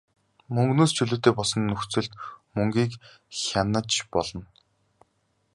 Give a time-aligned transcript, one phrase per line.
[0.53, 2.13] Мөнгөнөөс чөлөөтэй болсон нөхцөлд
[2.55, 2.91] мөнгийг
[3.39, 4.43] хянаж болно.